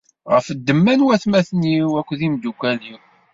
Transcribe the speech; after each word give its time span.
Ɣef 0.33 0.47
ddemma 0.57 0.93
n 0.99 1.05
watmaten-iw 1.05 1.89
akked 1.99 2.19
yimeddukal-iw. 2.23 2.99